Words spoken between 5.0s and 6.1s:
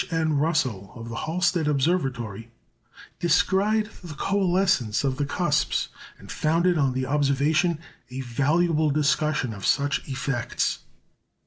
of the cusps,